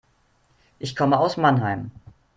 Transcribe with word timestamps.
Ich 0.79 0.95
komme 0.95 1.19
aus 1.19 1.37
Mannheim 1.37 1.91